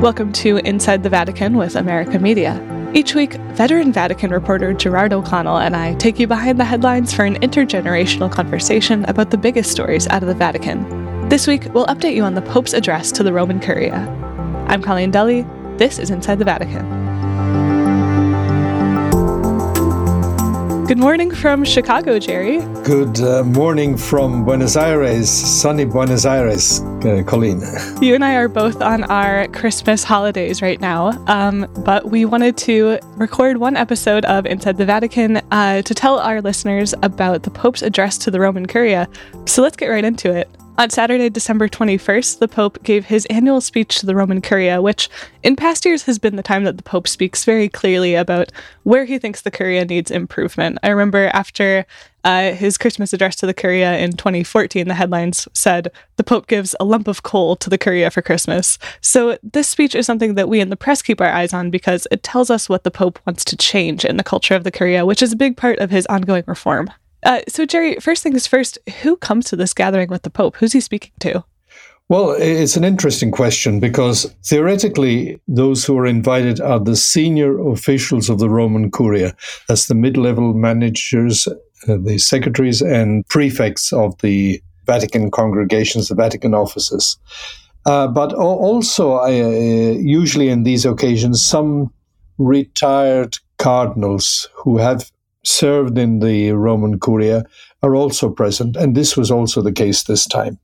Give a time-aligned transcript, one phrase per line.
[0.00, 2.62] Welcome to Inside the Vatican with America Media.
[2.94, 7.24] Each week, veteran Vatican reporter Gerard O'Connell and I take you behind the headlines for
[7.24, 11.28] an intergenerational conversation about the biggest stories out of the Vatican.
[11.28, 14.06] This week, we'll update you on the Pope's address to the Roman Curia.
[14.68, 15.42] I'm Colleen Dulle.
[15.78, 16.97] This is Inside the Vatican.
[20.88, 22.60] Good morning from Chicago, Jerry.
[22.82, 27.60] Good uh, morning from Buenos Aires, sunny Buenos Aires, uh, Colleen.
[28.00, 32.56] You and I are both on our Christmas holidays right now, um, but we wanted
[32.68, 37.50] to record one episode of Inside the Vatican uh, to tell our listeners about the
[37.50, 39.10] Pope's address to the Roman Curia.
[39.44, 40.48] So let's get right into it.
[40.78, 45.10] On Saturday, December 21st, the Pope gave his annual speech to the Roman Curia, which
[45.42, 48.52] in past years has been the time that the Pope speaks very clearly about
[48.84, 50.78] where he thinks the Curia needs improvement.
[50.84, 51.84] I remember after
[52.22, 56.76] uh, his Christmas address to the Curia in 2014, the headlines said, The Pope gives
[56.78, 58.78] a lump of coal to the Curia for Christmas.
[59.00, 62.06] So this speech is something that we in the press keep our eyes on because
[62.12, 65.04] it tells us what the Pope wants to change in the culture of the Curia,
[65.04, 66.88] which is a big part of his ongoing reform.
[67.28, 70.56] Uh, so, Jerry, first things first, who comes to this gathering with the Pope?
[70.56, 71.44] Who's he speaking to?
[72.08, 78.30] Well, it's an interesting question because theoretically, those who are invited are the senior officials
[78.30, 79.36] of the Roman Curia.
[79.68, 86.14] That's the mid level managers, uh, the secretaries, and prefects of the Vatican congregations, the
[86.14, 87.18] Vatican offices.
[87.84, 91.92] Uh, but also, uh, usually in these occasions, some
[92.38, 95.10] retired cardinals who have
[95.44, 97.44] served in the Roman Curia
[97.82, 100.58] are also present, and this was also the case this time.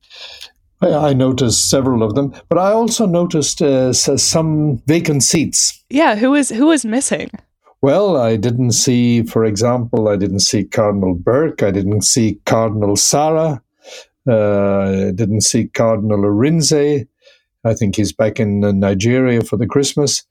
[0.83, 5.83] I noticed several of them, but I also noticed uh, some vacant seats.
[5.89, 7.31] Yeah, who is who is missing?
[7.81, 11.63] Well, I didn't see, for example, I didn't see Cardinal Burke.
[11.63, 13.63] I didn't see Cardinal Sarah.
[14.27, 17.07] Uh, I didn't see Cardinal Arinze.
[17.65, 20.23] I think he's back in Nigeria for the Christmas.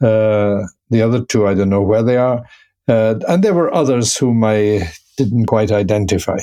[0.00, 2.44] Uh, the other two, I don't know where they are.
[2.88, 6.38] Uh, and there were others whom I didn't quite identify.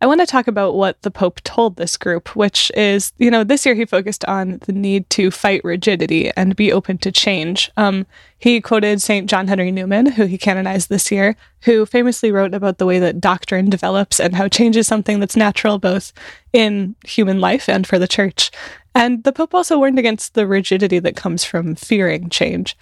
[0.00, 3.42] I want to talk about what the Pope told this group, which is, you know,
[3.42, 7.68] this year he focused on the need to fight rigidity and be open to change.
[7.76, 8.06] Um,
[8.38, 9.28] he quoted St.
[9.28, 13.20] John Henry Newman, who he canonized this year, who famously wrote about the way that
[13.20, 16.12] doctrine develops and how change is something that's natural both
[16.52, 18.52] in human life and for the church.
[18.94, 22.76] And the Pope also warned against the rigidity that comes from fearing change.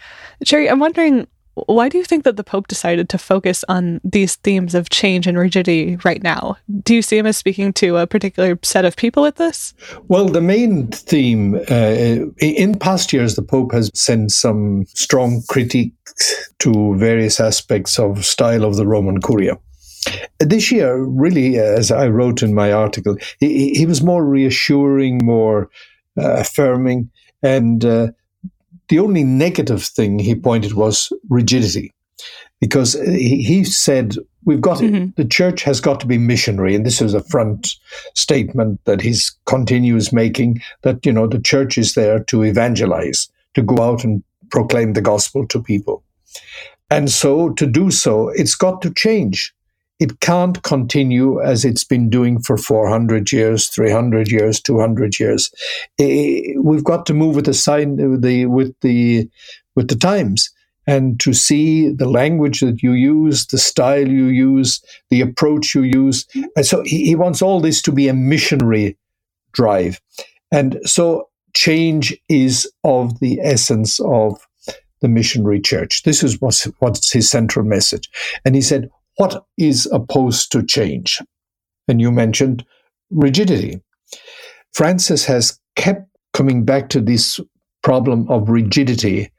[0.44, 1.26] Jerry, I'm wondering
[1.64, 5.26] why do you think that the Pope decided to focus on these themes of change
[5.26, 6.58] and rigidity right now?
[6.82, 9.72] Do you see him as speaking to a particular set of people with this?
[10.08, 16.50] Well, the main theme uh, in past years, the Pope has sent some strong critiques
[16.58, 19.58] to various aspects of style of the Roman Curia.
[20.38, 25.70] This year, really, as I wrote in my article, he, he was more reassuring, more
[26.18, 27.10] uh, affirming,
[27.42, 28.08] and uh,
[28.88, 31.92] the only negative thing he pointed was rigidity,
[32.60, 34.14] because he, he said
[34.44, 35.10] we've got mm-hmm.
[35.16, 37.74] the church has got to be missionary, and this is a front
[38.14, 39.14] statement that he
[39.46, 44.22] continues making that you know the church is there to evangelize, to go out and
[44.50, 46.02] proclaim the gospel to people,
[46.90, 49.52] and so to do so, it's got to change
[49.98, 55.50] it can't continue as it's been doing for 400 years, 300 years, 200 years.
[55.98, 59.28] Eh, eh, we've got to move with the sign, the with the
[59.74, 60.50] with the times,
[60.86, 65.82] and to see the language that you use, the style you use, the approach you
[65.82, 66.26] use.
[66.56, 68.96] And so he, he wants all this to be a missionary
[69.52, 70.00] drive,
[70.52, 74.38] and so change is of the essence of
[75.00, 76.02] the missionary church.
[76.02, 78.08] This is what's, what's his central message.
[78.44, 81.22] And he said, what is opposed to change?
[81.88, 82.64] And you mentioned
[83.10, 83.80] rigidity.
[84.72, 87.40] Francis has kept coming back to this
[87.82, 89.30] problem of rigidity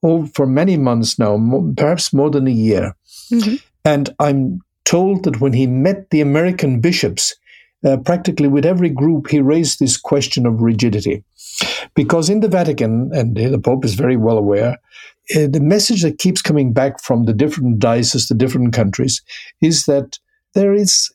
[0.00, 1.38] for, for many months now,
[1.76, 2.94] perhaps more than a year.
[3.32, 3.56] Mm-hmm.
[3.84, 7.34] And I'm told that when he met the American bishops,
[7.84, 11.24] uh, practically with every group, he raised this question of rigidity.
[11.94, 14.76] Because in the Vatican, and the Pope is very well aware,
[15.36, 19.22] uh, the message that keeps coming back from the different dioceses, the different countries,
[19.60, 20.18] is that
[20.54, 21.12] there is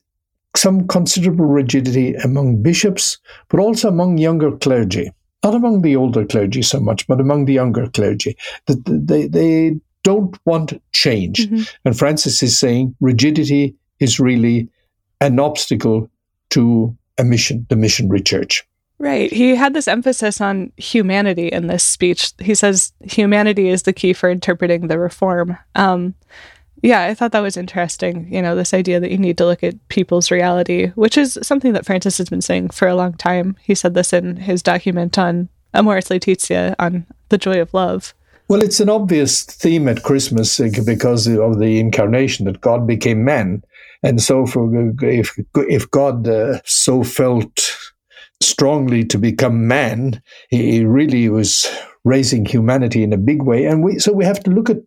[0.55, 3.17] some considerable rigidity among bishops,
[3.49, 5.11] but also among younger clergy.
[5.43, 8.35] Not among the older clergy so much, but among the younger clergy.
[8.65, 11.47] That they, they don't want change.
[11.47, 11.63] Mm-hmm.
[11.85, 14.67] And Francis is saying rigidity is really
[15.21, 16.09] an obstacle
[16.51, 18.66] to a mission, the missionary church.
[18.99, 19.31] Right.
[19.31, 22.33] He had this emphasis on humanity in this speech.
[22.39, 25.57] He says humanity is the key for interpreting the reform.
[25.75, 26.15] Um,
[26.81, 28.31] yeah, I thought that was interesting.
[28.33, 31.73] You know, this idea that you need to look at people's reality, which is something
[31.73, 33.55] that Francis has been saying for a long time.
[33.61, 38.13] He said this in his document on Amoris Laetitia on the joy of love.
[38.47, 43.63] Well, it's an obvious theme at Christmas because of the incarnation that God became man,
[44.03, 47.75] and so for if if God uh, so felt
[48.41, 51.67] strongly to become man, he really was
[52.03, 54.77] raising humanity in a big way, and we so we have to look at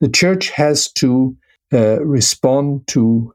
[0.00, 1.36] the church has to
[1.72, 3.32] uh, respond to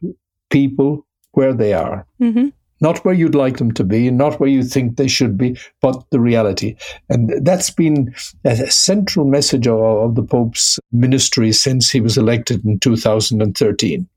[0.50, 2.06] people where they are.
[2.22, 2.50] Mm-hmm
[2.84, 6.04] not where you'd like them to be, not where you think they should be, but
[6.12, 6.75] the reality.
[7.10, 12.64] And that's been a central message of, of the Pope's ministry since he was elected
[12.66, 14.08] in 2013.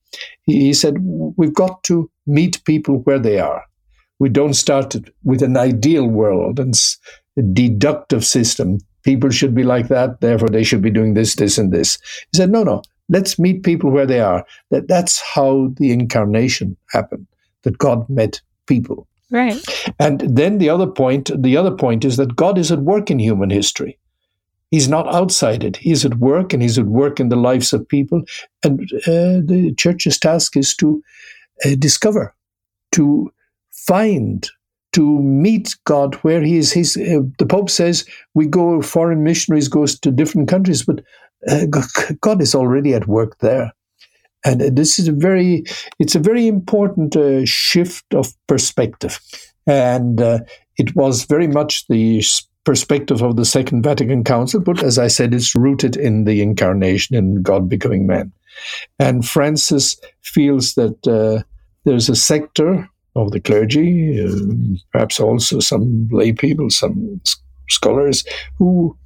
[0.42, 3.64] He, he said, We've got to meet people where they are.
[4.18, 6.74] We don't start with an ideal world and
[7.36, 8.78] a deductive system.
[9.02, 11.98] People should be like that, therefore they should be doing this, this, and this.
[12.32, 14.44] He said, No, no, let's meet people where they are.
[14.70, 17.26] That, that's how the incarnation happened,
[17.62, 19.06] that God met people.
[19.30, 19.60] Right.
[19.98, 23.18] And then the other point, the other point is that God is at work in
[23.18, 23.98] human history.
[24.70, 25.76] He's not outside it.
[25.76, 28.22] He's at work, and he's at work in the lives of people.
[28.64, 31.02] And uh, the church's task is to
[31.64, 32.34] uh, discover,
[32.92, 33.32] to
[33.86, 34.48] find,
[34.92, 36.72] to meet God where He is.
[36.72, 41.02] He's, uh, the Pope says we go, foreign missionaries goes to different countries, but
[41.48, 41.66] uh,
[42.20, 43.72] God is already at work there.
[44.44, 45.64] And this is a very,
[45.98, 49.20] it's a very important uh, shift of perspective.
[49.66, 50.38] And uh,
[50.76, 52.22] it was very much the
[52.64, 57.16] perspective of the Second Vatican Council, but as I said, it's rooted in the incarnation
[57.16, 58.32] in God becoming man.
[58.98, 61.42] And Francis feels that uh,
[61.84, 67.20] there's a sector of the clergy, uh, perhaps also some lay people, some
[67.68, 68.24] scholars,
[68.58, 68.96] who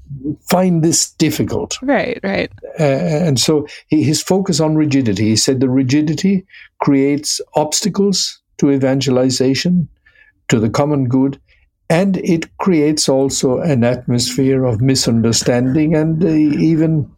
[0.49, 1.79] find this difficult.
[1.83, 2.51] Right, right.
[2.79, 5.29] Uh, and so he, his focus on rigidity.
[5.29, 6.45] He said the rigidity
[6.81, 9.89] creates obstacles to evangelization,
[10.49, 11.41] to the common good,
[11.89, 17.11] and it creates also an atmosphere of misunderstanding and uh, even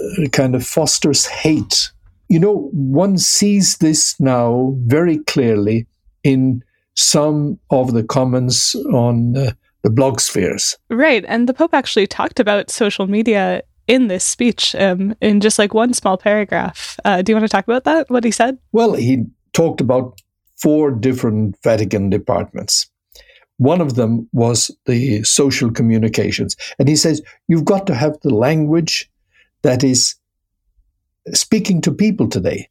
[0.00, 1.90] uh, kind of fosters hate.
[2.28, 5.86] You know, one sees this now very clearly
[6.22, 6.62] in
[6.94, 9.52] some of the comments on uh,
[9.82, 10.76] the blog spheres.
[10.90, 11.24] Right.
[11.26, 15.74] And the Pope actually talked about social media in this speech um, in just like
[15.74, 16.98] one small paragraph.
[17.04, 18.10] Uh, do you want to talk about that?
[18.10, 18.58] What he said?
[18.72, 20.20] Well, he talked about
[20.56, 22.88] four different Vatican departments.
[23.56, 26.56] One of them was the social communications.
[26.78, 29.10] And he says, you've got to have the language
[29.62, 30.14] that is
[31.32, 32.68] speaking to people today.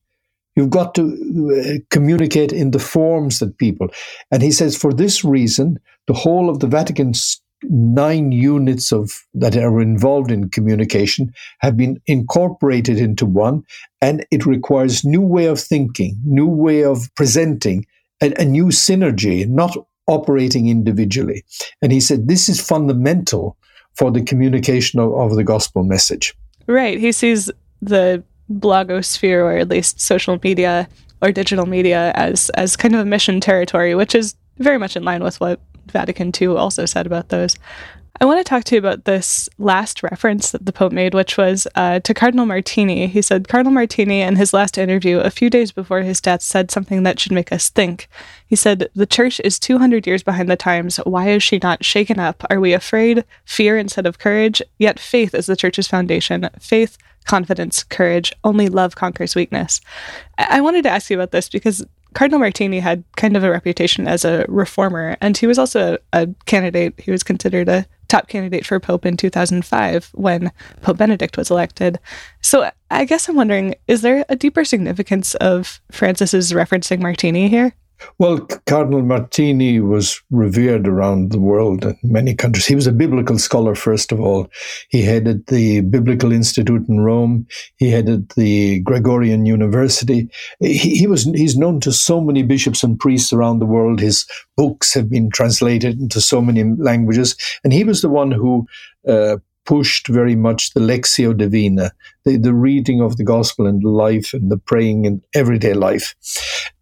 [0.59, 3.87] You've got to uh, communicate in the forms that people.
[4.29, 9.55] And he says, for this reason, the whole of the Vatican's nine units of that
[9.55, 13.63] are involved in communication have been incorporated into one
[14.01, 17.85] and it requires new way of thinking new way of presenting
[18.21, 19.75] a, a new synergy not
[20.07, 21.43] operating individually
[21.81, 23.57] and he said this is fundamental
[23.97, 26.33] for the communication of, of the gospel message
[26.67, 27.51] right he sees
[27.81, 30.87] the blogosphere or at least social media
[31.21, 35.03] or digital media as as kind of a mission territory, which is very much in
[35.03, 37.55] line with what Vatican II also said about those.
[38.21, 41.37] I want to talk to you about this last reference that the Pope made, which
[41.37, 43.07] was uh, to Cardinal Martini.
[43.07, 46.69] He said, Cardinal Martini, in his last interview a few days before his death, said
[46.69, 48.09] something that should make us think.
[48.45, 50.97] He said, The church is 200 years behind the times.
[50.97, 52.43] Why is she not shaken up?
[52.49, 53.23] Are we afraid?
[53.45, 54.61] Fear instead of courage?
[54.77, 56.49] Yet faith is the church's foundation.
[56.59, 56.97] Faith
[57.29, 58.33] confidence, courage.
[58.43, 59.81] Only love conquers weakness.
[60.39, 64.07] I-, wanted to ask you about this because Cardinal Martini had kind of a reputation
[64.07, 66.99] as a reformer, and he was also a, candidate.
[66.99, 71.99] He was considered a top candidate for Pope in 2005 when Pope Benedict was elected.
[72.41, 77.75] So I guess I'm wondering is there a deeper significance of Francis's referencing Martini here?
[78.17, 82.65] Well, Cardinal Martini was revered around the world in many countries.
[82.65, 84.49] He was a biblical scholar, first of all.
[84.89, 87.47] He headed the Biblical Institute in Rome.
[87.77, 90.29] He headed the Gregorian University.
[90.59, 93.99] He, he, was he's known to so many bishops and priests around the world.
[93.99, 94.25] His
[94.55, 98.67] books have been translated into so many languages, and he was the one who
[99.07, 99.37] uh,
[99.69, 101.91] pushed very much the Lectio Divina,
[102.25, 106.15] the, the reading of the gospel and life and the praying in everyday life.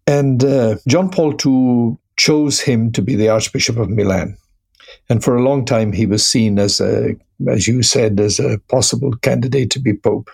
[0.06, 4.38] And uh, John Paul II chose him to be the Archbishop of Milan.
[5.10, 7.14] And for a long time, he was seen as a,
[7.46, 10.30] as you said, as a possible candidate to be Pope.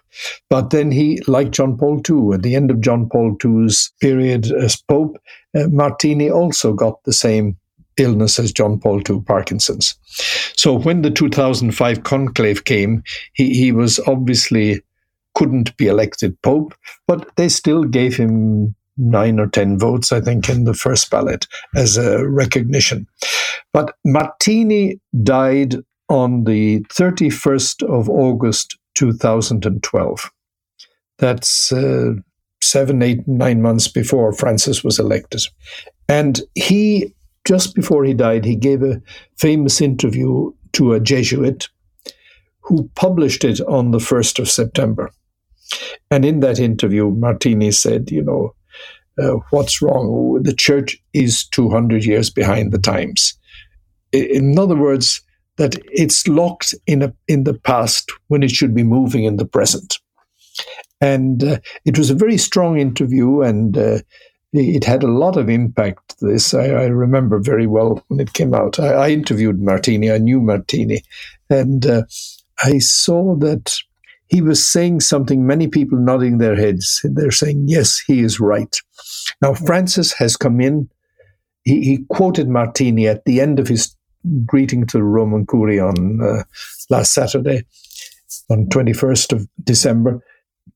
[0.48, 4.52] But then he, like John Paul II, at the end of John Paul II's period
[4.52, 5.16] as Pope,
[5.56, 7.56] uh, Martini also got the same
[7.96, 9.94] illness as John Paul II, Parkinson's.
[10.56, 14.82] So when the 2005 conclave came, he, he was obviously
[15.34, 16.74] couldn't be elected Pope,
[17.06, 21.46] but they still gave him nine or ten votes, I think, in the first ballot
[21.74, 23.06] as a recognition.
[23.72, 25.76] But Martini died
[26.08, 30.30] on the 31st of August 2012.
[31.18, 32.14] That's uh,
[32.62, 35.42] seven, eight, nine months before Francis was elected.
[36.08, 37.13] And he,
[37.44, 39.00] just before he died, he gave a
[39.38, 41.68] famous interview to a Jesuit
[42.60, 45.10] who published it on the 1st of September.
[46.10, 48.54] And in that interview, Martini said, you know,
[49.22, 50.42] uh, what's wrong?
[50.42, 53.38] The church is 200 years behind the times.
[54.12, 55.20] In other words,
[55.56, 59.44] that it's locked in a, in the past when it should be moving in the
[59.44, 59.98] present.
[61.00, 63.98] And uh, it was a very strong interview, and uh,
[64.54, 66.14] it had a lot of impact.
[66.20, 68.78] This I, I, remember very well when it came out.
[68.78, 70.10] I, I interviewed Martini.
[70.10, 71.02] I knew Martini,
[71.50, 72.02] and uh,
[72.62, 73.76] I saw that
[74.28, 75.46] he was saying something.
[75.46, 77.00] Many people nodding their heads.
[77.02, 78.76] They're saying, "Yes, he is right."
[79.42, 80.88] Now Francis has come in.
[81.64, 83.96] He, he quoted Martini at the end of his
[84.46, 86.44] greeting to the Roman Curia on uh,
[86.90, 87.64] last Saturday,
[88.50, 90.22] on 21st of December,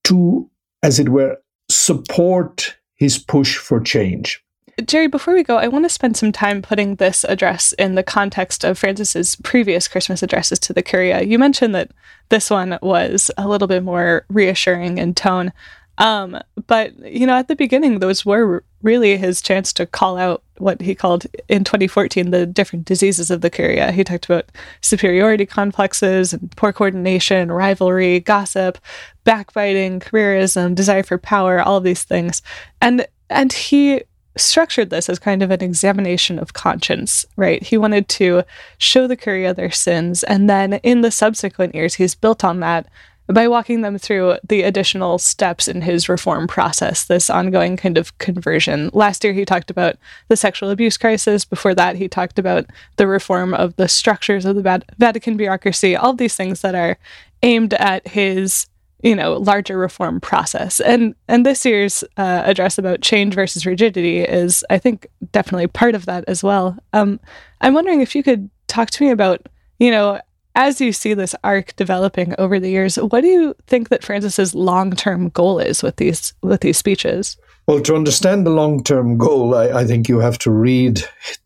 [0.05, 0.51] to,
[0.83, 1.37] as it were,
[1.71, 4.45] support his push for change.
[4.85, 8.05] Jerry, before we go, I want to spend some time putting this address in the
[8.05, 11.23] context of Francis's previous Christmas addresses to the Curia.
[11.23, 11.91] You mentioned that
[12.29, 15.53] this one was a little bit more reassuring in tone.
[15.99, 16.39] Um,
[16.69, 20.81] but you know, at the beginning, those were really his chance to call out what
[20.81, 23.93] he called in 2014 the different diseases of the curia.
[23.93, 28.79] He talked about superiority complexes and poor coordination, rivalry, gossip,
[29.25, 32.43] backbiting, careerism, desire for power, all of these things,
[32.81, 34.03] and and he
[34.37, 37.63] structured this as kind of an examination of conscience, right?
[37.63, 38.45] He wanted to
[38.79, 42.87] show the Curia their sins, and then in the subsequent years, he's built on that
[43.29, 48.17] by walking them through the additional steps in his reform process, this ongoing kind of
[48.19, 48.91] conversion.
[48.93, 49.97] Last year, he talked about
[50.29, 51.45] the sexual abuse crisis.
[51.45, 52.67] Before that, he talked about
[52.97, 56.99] the reform of the structures of the Vatican bureaucracy, all these things that are
[57.43, 58.67] aimed at his
[59.03, 64.21] you know larger reform process and and this year's uh, address about change versus rigidity
[64.21, 67.21] is i think definitely part of that as well um,
[67.61, 70.21] i'm wondering if you could talk to me about you know
[70.55, 74.55] as you see this arc developing over the years, what do you think that Francis's
[74.55, 77.37] long-term goal is with these with these speeches?
[77.67, 81.03] Well, to understand the long-term goal, I, I think you have to read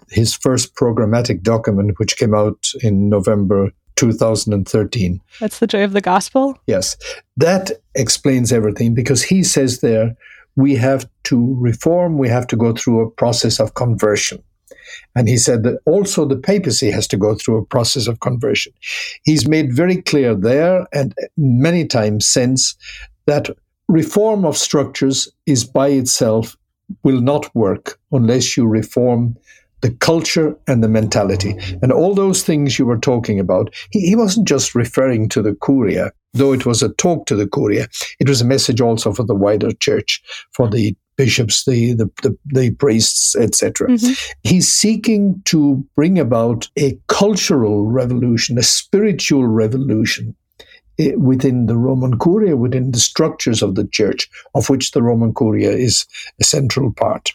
[0.08, 5.20] his first programmatic document, which came out in November 2013.
[5.40, 6.58] That's the joy of the gospel?
[6.66, 6.96] Yes.
[7.36, 10.16] That explains everything because he says there
[10.56, 14.42] we have to reform, we have to go through a process of conversion.
[15.14, 18.72] And he said that also the papacy has to go through a process of conversion.
[19.24, 22.76] He's made very clear there and many times since
[23.26, 23.50] that
[23.88, 26.56] reform of structures is by itself
[27.02, 29.36] will not work unless you reform
[29.82, 31.56] the culture and the mentality.
[31.82, 35.56] And all those things you were talking about, he, he wasn't just referring to the
[35.64, 39.24] Curia, though it was a talk to the Curia, it was a message also for
[39.24, 40.22] the wider church,
[40.52, 43.88] for the bishops, the the, the, the priests, etc.
[43.88, 44.12] Mm-hmm.
[44.42, 50.34] He's seeking to bring about a cultural revolution, a spiritual revolution
[50.98, 55.34] eh, within the Roman Curia, within the structures of the church, of which the Roman
[55.34, 56.06] Curia is
[56.40, 57.32] a central part.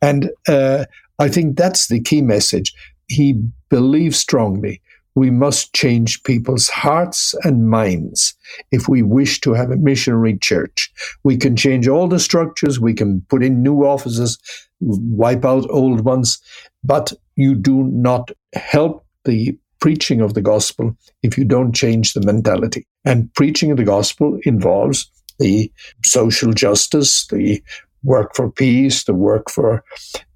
[0.00, 0.86] And uh,
[1.18, 2.72] I think that's the key message.
[3.08, 3.34] He
[3.68, 4.80] believes strongly
[5.14, 8.34] we must change people's hearts and minds
[8.70, 10.90] if we wish to have a missionary church.
[11.22, 14.38] We can change all the structures, we can put in new offices,
[14.80, 16.40] wipe out old ones,
[16.82, 22.20] but you do not help the preaching of the gospel if you don't change the
[22.20, 22.86] mentality.
[23.04, 25.70] And preaching of the gospel involves the
[26.04, 27.62] social justice, the
[28.04, 29.84] work for peace, the work for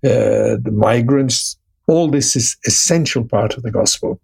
[0.05, 1.57] uh, the migrants.
[1.87, 4.21] All this is essential part of the gospel.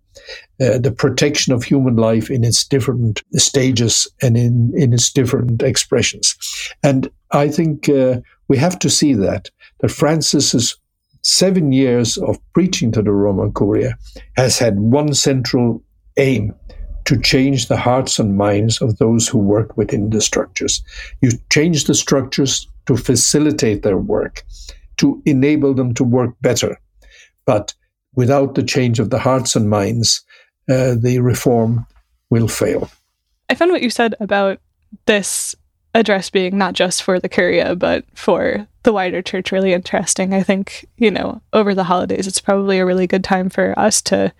[0.61, 5.63] Uh, the protection of human life in its different stages and in, in its different
[5.63, 6.37] expressions.
[6.83, 9.51] And I think uh, we have to see that,
[9.81, 10.77] that Francis's
[11.23, 13.97] seven years of preaching to the Roman Curia
[14.37, 15.83] has had one central
[16.17, 16.55] aim
[17.05, 20.83] to change the hearts and minds of those who work within the structures.
[21.21, 24.45] You change the structures to facilitate their work,
[24.99, 26.81] to enable them to work better.
[27.45, 27.75] But
[28.15, 30.25] without the change of the hearts and minds,
[30.69, 31.87] uh, the reform
[32.31, 32.91] will fail.
[33.49, 34.59] I found what you said about
[35.07, 35.55] this
[35.95, 40.33] address being not just for the Curia, but for the wider church really interesting.
[40.33, 44.01] I think, you know, over the holidays, it's probably a really good time for us
[44.03, 44.33] to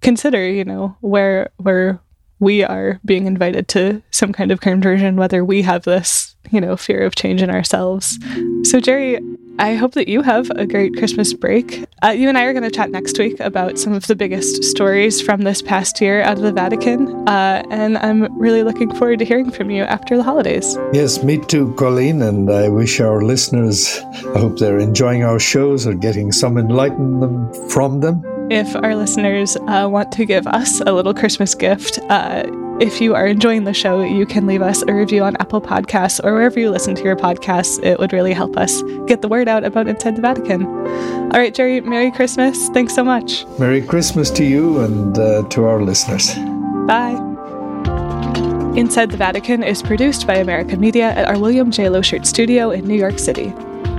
[0.00, 2.00] consider, you know, where where
[2.40, 6.76] we are being invited to some kind of conversion, whether we have this, you know,
[6.76, 8.18] fear of change in ourselves.
[8.64, 9.18] So, Jerry,
[9.58, 11.84] I hope that you have a great Christmas break.
[12.02, 14.64] Uh, you and I are going to chat next week about some of the biggest
[14.64, 17.28] stories from this past year out of the Vatican.
[17.28, 20.76] Uh, and I'm really looking forward to hearing from you after the holidays.
[20.92, 22.20] Yes, me too, Colleen.
[22.22, 24.00] And I wish our listeners,
[24.34, 28.24] I hope they're enjoying our shows or getting some enlightenment from them.
[28.50, 32.42] If our listeners uh, want to give us a little Christmas gift, uh,
[32.80, 36.22] if you are enjoying the show, you can leave us a review on Apple Podcasts
[36.24, 37.82] or wherever you listen to your podcasts.
[37.84, 40.66] It would really help us get the word out about Inside the Vatican.
[40.66, 42.68] All right, Jerry, Merry Christmas.
[42.70, 43.46] Thanks so much.
[43.58, 46.34] Merry Christmas to you and uh, to our listeners.
[46.86, 47.14] Bye.
[48.76, 51.84] Inside the Vatican is produced by America Media at our William J.
[51.84, 53.52] Loschert studio in New York City.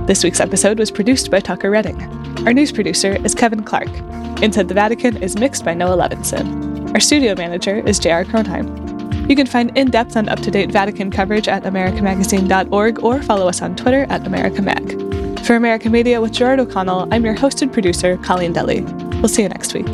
[0.06, 2.00] This week's episode was produced by Tucker Redding.
[2.46, 3.88] Our news producer is Kevin Clark.
[4.42, 6.75] Inside the Vatican is mixed by Noah Levinson.
[6.94, 8.24] Our studio manager is J.R.
[8.24, 9.28] Kronheim.
[9.28, 13.48] You can find in depth and up to date Vatican coverage at americamagazine.org or follow
[13.48, 15.44] us on Twitter at AmericaMag.
[15.44, 18.82] For American Media with Gerard O'Connell, I'm your hosted producer, Colleen Dulle.
[19.20, 19.86] We'll see you next week.